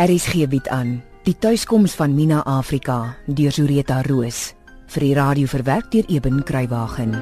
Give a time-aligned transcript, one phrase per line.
[0.00, 4.54] RSG bied aan Die tuiskoms van Mina Afrika deur Zureta Roos
[4.94, 7.12] vir die radio verwerk deur Eben Kruiwagen.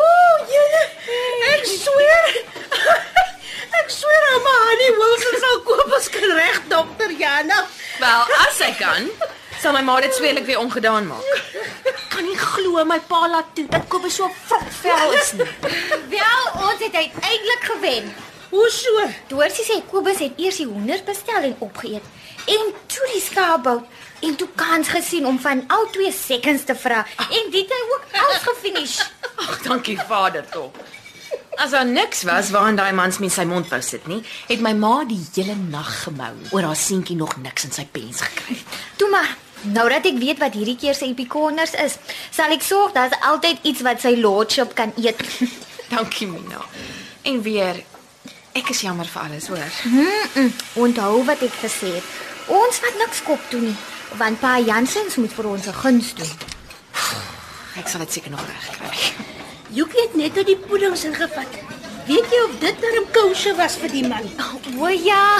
[0.00, 0.82] Ooh, julle.
[1.52, 2.26] Ek sweer.
[3.78, 7.62] Ek sweer aan my Annie Wilson sal koop as kan reg dokter Jana.
[8.02, 9.06] Wel, as hy kan,
[9.62, 11.30] sal my ma dit sweerlik weer ongedaan maak.
[12.10, 14.26] Kan nie glo my pa laat toe dat Kobus so
[14.82, 15.48] vrokvel is nie.
[16.12, 18.12] Wel, ons het uiteindelik gewen.
[18.52, 19.08] Hoe so?
[19.32, 22.04] Doorsie sê Kobus het eers die honderd bestel en opgeëet.
[22.52, 23.86] En toe die skaapbout
[24.22, 28.18] en toe kans gesien om van al twee seconds te vra en dit hy ook
[28.26, 28.98] als gefinish.
[29.42, 30.76] Ag, dankie Vader tog.
[31.56, 34.72] As daar niks was waaraan daai mans met sy mond wou sit nie, het my
[34.76, 38.56] ma die hele nag gemou oor haar seentjie nog niks in sy pens gekry.
[39.00, 39.32] Toe maar,
[39.62, 41.98] nou dat ek weet wat hierdie keer se epikonners is,
[42.30, 45.22] sal ek sorg daar's altyd iets wat sy lordship kan eet.
[45.92, 46.62] Dankie Mina.
[47.22, 47.82] En weer
[48.52, 49.80] ek is jammer vir alles, hoor.
[49.88, 50.52] Mm-mm.
[50.74, 52.08] Onthou wat ek gesê het.
[52.52, 53.76] Ons wat niks kop toe nie,
[54.20, 56.32] want pa Jansens moet vir ons 'n guns doen.
[57.78, 59.12] Ek sal dit seker nog regkry.
[59.72, 61.71] Joekie het net uit die puddings ingevat.
[62.06, 64.26] Weet jy of dit darm kouse was vir die man?
[64.82, 65.38] O ja,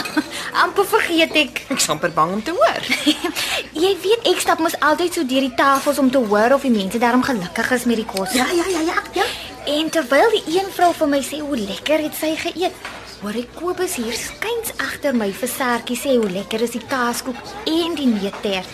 [0.63, 1.63] amper vergeet ek.
[1.75, 2.87] Ek's amper bang om te hoor.
[3.83, 6.71] Jy weet ek stap mos altyd so deur die tafels om te hoor of die
[6.75, 8.37] mense daarom gelukkig is met die kos.
[8.39, 9.03] Ja, ja, ja, ja.
[9.19, 9.27] ja.
[9.73, 12.79] En terwyl die een vrou vir my sê hoe lekker het sy geëet,
[13.23, 17.39] hoor ek Kobus hier skuins agter my vir Sertjie sê hoe lekker is die kaaskoek
[17.71, 18.71] en die neutert.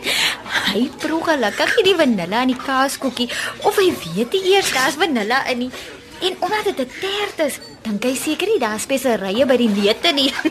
[0.68, 3.28] hy proe gelukkig nie die vanille in die kaaskoekie
[3.64, 5.74] of hy weet nie eers daar's vanille in nie.
[6.24, 10.12] En omdat dit 'n tert is, dink hy seker nie daar's speserye by die neute
[10.12, 10.32] nie.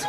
[0.00, 0.08] So,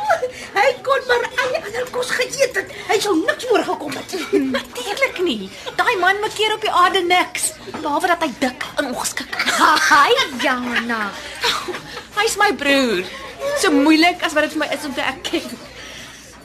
[0.54, 2.72] hy kon maar al die ander kos geëet het.
[2.88, 4.14] Hy sou niks oorgekom het.
[4.56, 5.50] Natuurlik nie.
[5.76, 7.52] Daai man maak keer op die aarde niks,
[7.82, 9.60] behalwe dat hy dik en ongeskik is.
[9.90, 11.10] Haai Jana.
[12.18, 13.04] Hy's my broer.
[13.62, 15.58] So moeilik as wat dit vir my is om te erken.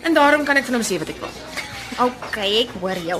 [0.03, 1.33] En daarom kan ek van hom sê wat ek wil.
[2.03, 3.19] OK, ek hoor jou.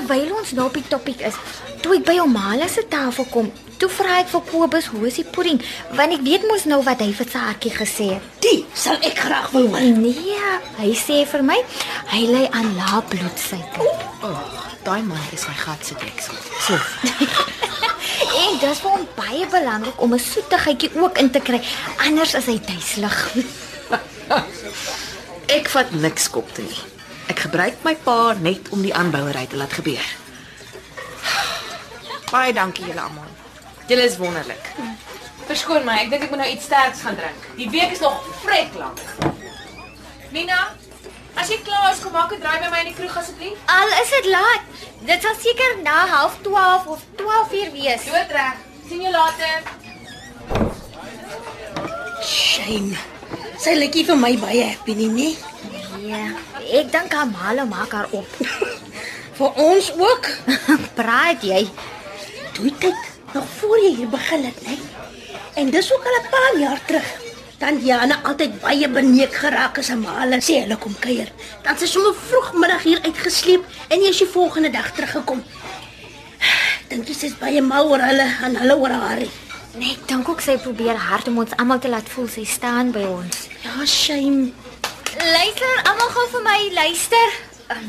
[0.00, 1.36] Terwyl ons nou op die topik is,
[1.84, 5.24] toe ek by Omala se tafel kom, toe vra ek vir Kobus hoe is die
[5.28, 5.58] pudding,
[5.98, 8.30] want ek weet mos nou wat hy vir Saartjie gesê het.
[8.40, 9.84] Die sal ek graag wil hoor.
[10.00, 10.38] Nee,
[10.78, 11.58] hy sê vir my
[12.14, 13.90] hy ly aan lae bloedsuiker.
[14.24, 14.40] Oh,
[14.86, 16.40] daai man is my gat se deksel.
[16.64, 16.80] So,
[18.40, 21.60] En dit is vir hom baie belangrik om 'n soetigheidjie ook in te kry,
[22.06, 23.18] anders is hy duiselig.
[25.58, 26.80] ek vat niks kop toe nie.
[27.30, 30.06] Ek gebruik my pa net om die aanbouery te laat gebeur.
[32.30, 33.28] Baie dankie julle almal.
[33.86, 34.70] Julle is wonderlik.
[35.46, 37.44] Verskoon my, ek dink ek moet nou iets sterks gaan drink.
[37.58, 39.02] Die week is nog vrek lank.
[40.34, 40.58] Mina,
[41.38, 43.62] as jy klaar is, kom maak 'n draai by my in die kroeg asseblief.
[43.66, 44.66] Al is dit laat.
[45.06, 48.04] Dit sal seker na 12:30 of 12:00 wees.
[48.10, 48.56] Dood reg.
[48.88, 49.62] Sien jou later.
[52.26, 52.98] Shame.
[53.58, 55.38] Sy lyk nie vir my baie happy nie,
[56.02, 56.80] nee.
[56.80, 58.28] Ek dink Amala maak haar op.
[59.38, 60.28] Vir ons ook.
[60.98, 61.64] Praat jy?
[62.56, 64.78] Toe kyk nog voor jy hier begin het, nee.
[65.60, 67.08] En dis ook al 'n paar jaar terug.
[67.58, 71.28] Dan Jana altyd baie beneek geraak as 'n male sê hulle kom kuier.
[71.62, 75.42] Dan sy sommer vroegmiddag hier uitgesleep en jy is die volgende dag teruggekom.
[76.88, 79.22] Dink jy sy's baie mal oor hulle en hulle oor haar?
[79.78, 82.90] Nee, ek dink ook sy probeer hard om ons almal te laat voel sy staan
[82.90, 83.48] by ons.
[83.62, 84.52] Ja, shame.
[85.18, 87.32] Luister, almal gou vir my luister.
[87.74, 87.86] Um,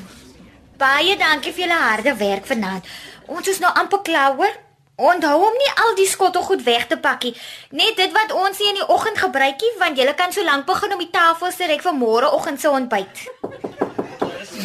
[0.81, 2.87] baie dankie vir julle harde werk vanaand.
[3.29, 4.55] Ons is nou amper klaar, hoor.
[4.97, 7.35] Onthou om nie al die skottelgoed weg te pakkie.
[7.77, 10.95] Net dit wat ons nie in die oggend gebruikie, want julle kan so lank begin
[10.97, 13.23] om die tafels te rek vir môreoggend se ontbyt.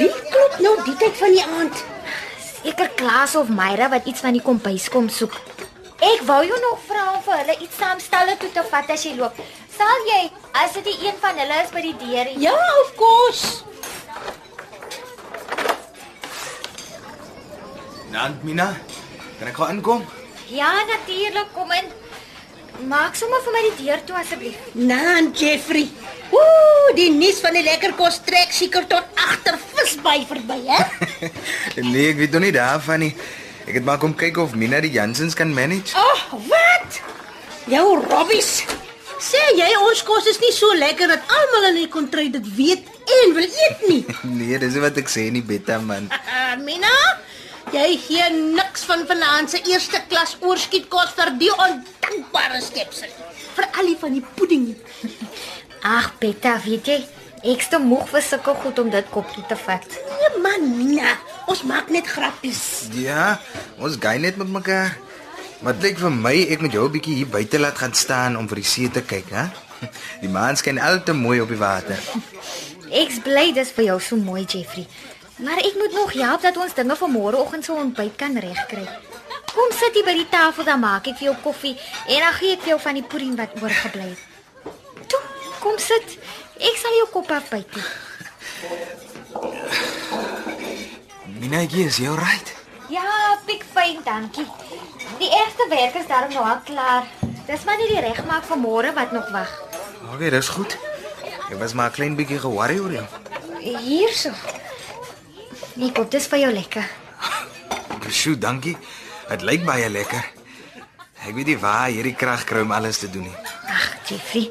[0.00, 1.84] Wie klop nou die tyd van die aand?
[2.40, 5.36] Seker Klaas of Myra wat iets van die kombuis kom soek.
[6.00, 9.36] Ek wou jou nog vra vir hulle iets saamstelle toe te vat as jy loop.
[9.76, 10.20] Sal jy
[10.56, 12.30] as dit die een van hulle is by die deur?
[12.40, 13.62] Ja, of course.
[18.14, 18.70] Nant Mina,
[19.38, 20.04] kan ek gou inkom?
[20.48, 21.90] Ja, natuurlik, kom in.
[22.88, 24.56] Maak sommer vir my die deur toe asseblief.
[24.76, 25.88] Nan Jeffrey.
[26.36, 30.80] Ooh, die nuus van die lekker kos trek seker tot agter visby verby, hè?
[31.92, 33.12] nee, ek weet nog nie daarvan nie.
[33.66, 35.96] Ek het maar kom kyk of Mina die Jansens kan manage.
[35.98, 37.00] Oh, wat?
[37.66, 38.60] Jou Robbies.
[39.26, 42.86] Sê jy ons kos is nie so lekker dat almal in die kontry dit weet
[43.16, 44.02] en wil eet nie.
[44.38, 46.06] nee, dis wat ek sê nie, Betta man.
[46.14, 46.92] Uh, Mina,
[47.74, 53.10] jy gee niks van vanaand se eerste klas oorskietkos vir die ondankbare skepsel.
[53.56, 54.68] Vir al die van die pudding.
[55.96, 57.00] Ag, Betta, weet jy,
[57.50, 59.98] ek's te moeg vir sulke goed om dit kop toe te vat.
[60.20, 61.16] Nee man, Mina.
[61.50, 62.62] Ons maak net grappies.
[62.94, 63.36] Ja,
[63.82, 64.94] ons gaan net met mekaar.
[65.60, 68.36] Maar dit lyk vir my ek moet jou 'n bietjie hier buite laat gaan staan
[68.36, 69.44] om vir die see te kyk, hè?
[70.22, 71.98] Die maan skyn al te mooi op die water.
[72.90, 74.86] Ek's bly dis vir jou so mooi, Jeffrey.
[75.36, 78.88] Maar ek moet nog help dat ons dinge vir môreoggend se ontbyt kan regkry.
[79.52, 81.76] Kom sit hier by die tafel dan maak ek vir jou koffie
[82.06, 84.18] en dan gee ek vir jou van die pudding wat oorgebly het.
[85.08, 85.20] Toe,
[85.60, 86.18] kom sit.
[86.56, 87.68] Ek sal jou kop afbyt.
[91.40, 92.54] Minetjie, is jy alright?
[92.88, 94.46] Ja, pik fyn, dankie.
[95.18, 97.06] Die eerste werk is daarom nou al klaar.
[97.46, 99.50] Dis maar nie die regmaak vir môre wat nog wag.
[100.14, 100.78] Okay, dis goed.
[101.50, 103.06] Ek was maar 'n klein bietjie ge-worry oor jou.
[103.60, 104.30] Hierso.
[105.94, 106.86] Kop, dis vir jou lekker.
[108.18, 108.76] Sjoe, dankie.
[109.28, 110.24] Dit lyk baie lekker.
[111.26, 113.36] Ek weet nie waar hierdie krag kry om alles te doen nie.
[113.66, 114.50] Ag, Jeffrey.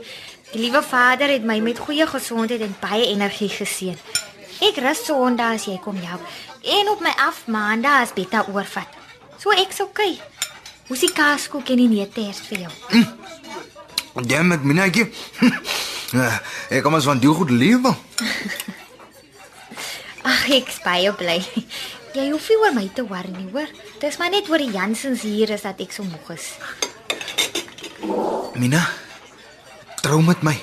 [0.52, 3.98] Die liewe Vader het my met goeie gesondheid en baie energie geseën.
[4.64, 6.24] Ek rus Sondag as jy kom help
[6.64, 8.88] en op my af Maandag as Betta oorvat.
[9.38, 10.16] So ek's okay.
[10.86, 12.74] Hoe is die kaaskoek en die neuters vir jou?
[14.30, 15.08] Ja, met Minetjie.
[16.14, 16.30] Ja,
[16.70, 17.92] ek kom as van die goed lewe.
[20.30, 21.40] Ag, ek's baie bly.
[22.16, 23.68] Jy hoef nie oor my te worry nie, hoor.
[24.00, 26.46] Dis maar net oor die Jansens hier is dat ek so moeg is.
[28.56, 28.86] Mina,
[30.06, 30.56] trou met my.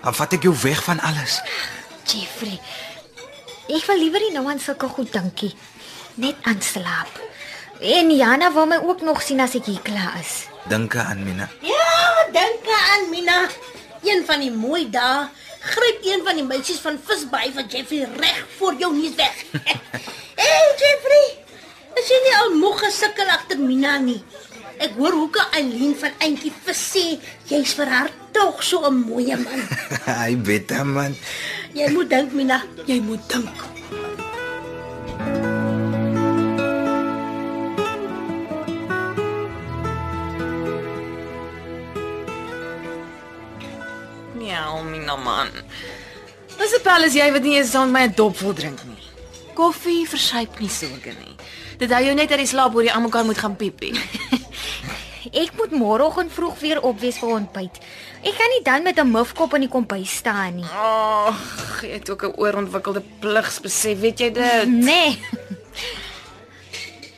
[0.00, 1.40] Dan vat ek jou weg van alles.
[2.08, 2.56] Jeffrey.
[3.68, 5.52] Ek wil liewer nie nou aan sulke goed dinkie.
[6.22, 7.18] Net aan slaap.
[7.80, 10.46] En Jana wil my ook nog sien as ek hier klaar is.
[10.66, 11.46] Dink aan Mina.
[11.62, 13.46] Ja, dink aan Mina.
[14.02, 15.28] Een van die mooi dae
[15.60, 19.44] gryp een van die meisies van Visbaai vir Jeffrey reg voor jou neus weg.
[20.42, 21.24] hey Jeffrey,
[21.98, 24.20] is jy nie al moeg gesukkel agter Mina nie?
[24.78, 27.06] Ek hoor hoeke Eileen van Eentjie vis sê
[27.50, 29.66] jy's vir haar tog so 'n mooi man.
[30.50, 31.18] Weet hom man.
[31.74, 33.77] Jy moet dink Mina, jy moet dink.
[44.58, 45.48] Ja, Mina man.
[46.58, 48.80] Dis 'n pel is jy wat nie eens saam met my 'n dop wil drink
[48.84, 49.02] nie.
[49.54, 51.34] Koffie versuip nie sorge nie.
[51.78, 53.94] Dit hou jou net uit die slaap oor jy aan mekaar moet gaan piepie.
[55.42, 57.76] Ek moet môreoggend vroeg weer opwees vir ontbyt.
[58.22, 60.64] Ek kan nie dan met 'n mufkop in die kombuis staan nie.
[60.64, 64.68] Ag, jy het ook 'n oorontwikkelde pligsbesef, weet jy dit?
[64.90, 65.18] Nee.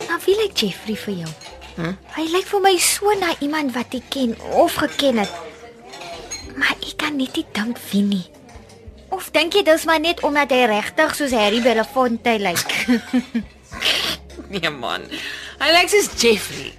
[0.09, 1.31] Nou wie lyk Jeffrey vir jou?
[1.77, 1.97] Hm?
[2.17, 5.33] Hy lyk vir my so na iemand wat ek ken of geken het.
[7.11, 8.27] Kan net nie dink wie nie.
[9.11, 12.71] Of dink jy dis maar net omdat hy regtig soos Harry Belafonte lyk?
[14.51, 15.03] Nee man.
[15.59, 16.71] Hy lyk soos Jeffrey.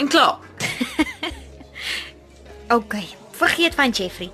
[0.00, 0.40] En klaar.
[2.76, 2.96] OK,
[3.36, 4.30] vergeet van Jeffrey.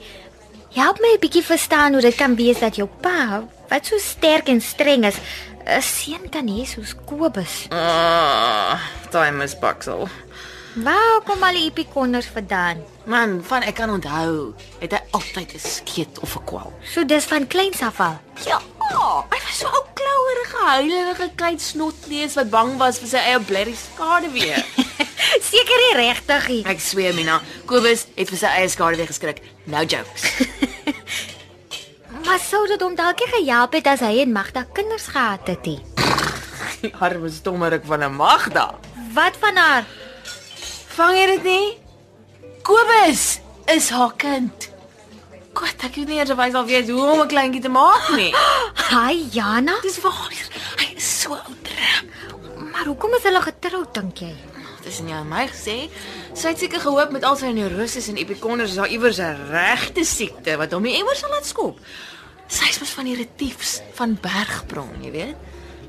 [0.79, 4.47] Help my 'n bietjie verstaan hoe dit kan wees dat jou pa, wat so sterk
[4.55, 5.19] en streng is,
[5.67, 7.67] 'n seun kan hê soos Kobus.
[7.75, 8.79] Ah,
[9.11, 10.07] time is baksel.
[10.75, 12.83] Waar kom al die epikonders vandaan?
[13.11, 16.73] Man, van ek kan onthou, het hy altyd 'n skeet of 'n kwal.
[16.95, 18.21] So dis van kleins af al.
[18.47, 18.61] Ja,
[19.31, 23.77] hy was so ou klouerige, huilerige klein snotneus wat bang was vir sy eie blerrie
[23.77, 24.65] skade weer.
[25.51, 26.65] Seker nie regtig nie.
[26.67, 29.43] ek sweer Mina, Kobus het vir sy eie skade weer geskrik.
[29.65, 30.23] No jokes.
[32.25, 35.65] Maar sou dit hom dalk gehelp het as hy en Magda kinders gehad het?
[35.65, 35.81] Die
[37.07, 38.79] arme stommerik van 'n Magda.
[39.15, 39.85] Wat van haar?
[40.97, 41.67] Vang jy dit nie?
[42.67, 43.25] Kobus
[43.71, 44.67] is haar kind.
[45.55, 48.11] God, ek weet nie eers of hy sal weet hoe om 'n kleintjie te maak
[48.17, 48.33] nie.
[48.91, 49.79] Hi Jana.
[49.83, 50.31] Dis waar.
[50.81, 51.71] Hy is so oud.
[52.73, 54.35] Maar hoekom is hulle getroud dink jy?
[54.83, 55.91] Dis in jou en my gesê.
[56.35, 60.05] Sy het seker gehoop met al sy neuroses en epikonders is daar iewers 'n regte
[60.05, 61.79] siekte wat hom nie iewers sal laat skop.
[62.49, 65.37] Sy is mos van die retiefs van Bergbron, jy weet.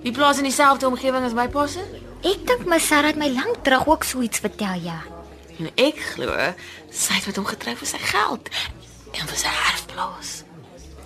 [0.03, 1.81] Die plaas in dieselfde omgewing as my pa se.
[2.21, 4.99] Ek dink my Sarah het my lank terug ook so iets vertel ja.
[5.57, 6.35] En ek glo
[6.93, 8.49] sy het met hom getrou vir sy geld
[9.11, 10.33] en vir sy erfplaas.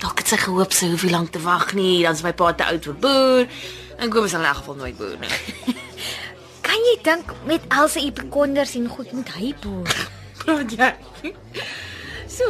[0.03, 2.51] Dalk het sy gehoop sy hoef nie lank te wag nie, dan is my pa
[2.51, 3.47] te oud vir boer.
[3.95, 5.75] En Kobus sal in elk geval nooit boer nie.
[6.67, 10.01] Kan jy dink met al sy epikonders en goed moet hy boer?
[10.43, 10.89] Praat jy?
[12.27, 12.49] So,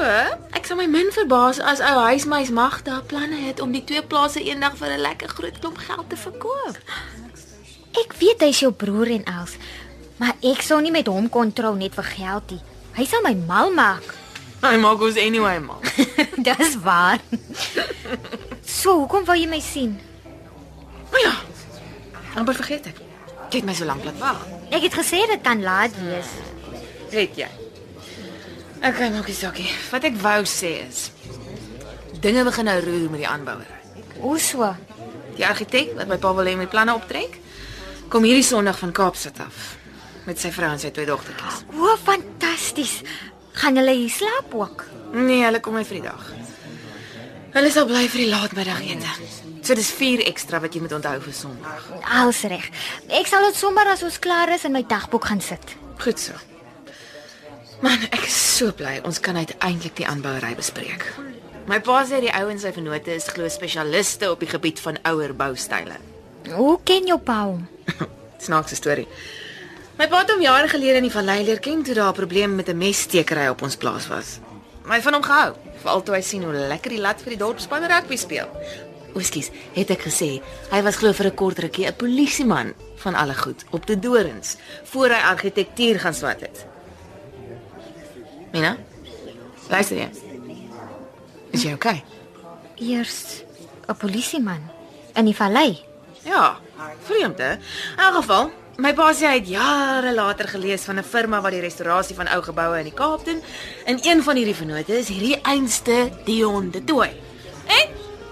[0.58, 4.42] ek sal my min verbaas as ou huismeis Magda planne het om die twee plase
[4.42, 6.82] eendag vir 'n lekker groot klomp geld te verkoop.
[8.02, 9.56] Ek weet hy's jou broer en als,
[10.20, 12.62] maar ek sou nie met hom kon trou net vir geld nie.
[12.96, 14.14] Hy sal my mal maak.
[14.64, 15.84] Hy maak ons anyway man.
[16.48, 17.22] Dis waar.
[18.66, 19.98] So, hoekom wou jy my sien?
[21.12, 21.36] Maar ja.
[22.36, 23.04] amper vergeet ek.
[23.52, 24.42] Jy het my so lank laat wag.
[24.74, 26.32] Ek het gesê dit kan laat wees.
[27.14, 27.52] Weet jy?
[28.86, 29.70] Okay, maakie sakkie.
[29.92, 31.10] Wat ek wou sê is
[32.26, 33.72] dinge begin nou roer met die aanbouer.
[34.24, 34.68] Hoe so?
[35.36, 37.38] Die argitek wat my pa wil hê met planne optrek,
[38.10, 39.74] Kom hierdie Sondag van Kaapstad af
[40.26, 41.60] met sy vrou en sy twee dogtertjies.
[41.78, 42.96] O, fantasties.
[43.62, 44.86] Gaan hulle hier slaap ook?
[45.14, 46.32] Nee, hulle kom my vir die dag.
[47.54, 49.12] Hulle sal bly vir die laatmiddagete.
[49.66, 51.86] So dis 4 ekstra wat jy moet onthou vir Sondag.
[52.18, 52.66] Alles reg.
[53.22, 55.78] Ek sal dit sommer as ons klaar is in my dagboek gaan sit.
[56.02, 56.34] Goed so.
[57.86, 61.06] Man, ek is so bly ons kan uiteindelik die aanbouery bespreek.
[61.70, 65.34] My pa sê die ouens sy vennote is glo spesialiste op die gebied van ouer
[65.38, 66.02] boustyle.
[66.54, 67.68] Hoe ken jou pa hom?
[68.46, 69.08] Snaakse storie.
[69.96, 72.56] My pa het hom jare gelede in die vallei leer ken toe daar 'n probleem
[72.56, 74.40] met 'n messtekery op ons plaas was.
[74.86, 77.88] My van hom gehou, veral toe hy sien hoe lekker die lat vir die dorpspan
[77.88, 78.50] rugby speel.
[79.16, 83.34] Oeskies, het ek gesê, hy was glo vir 'n kort rukkie 'n polisieman van alle
[83.34, 86.66] goed op die dorings voor hy argitektuur gaan swat het.
[88.52, 88.78] Mina?
[89.70, 90.10] Luister jy?
[91.52, 92.04] Is jy okay?
[92.76, 93.44] Eers
[93.88, 94.62] 'n polisieman
[95.16, 95.95] in die vallei.
[96.26, 96.58] Ja,
[97.06, 97.52] vreemd hè.
[97.52, 98.50] In elk geval,
[98.82, 102.28] my pa sê hy het jare later gelees van 'n firma wat die restaurasie van
[102.28, 103.42] ou geboue in die Kaap doen.
[103.86, 107.10] En een van hierdie vennote is hierdie einste Dion de Tooi.
[107.66, 107.88] En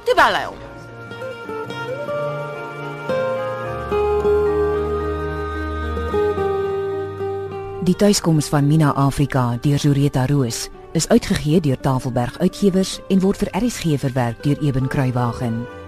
[0.05, 0.61] toe bel hy hom.
[7.83, 13.37] Die tuiskoms van Mina Afrika deur Zureta Roos is uitgegee deur Tafelberg Uitgewers en word
[13.37, 15.82] vir RSG verwerk deur Eben Kruiwagen.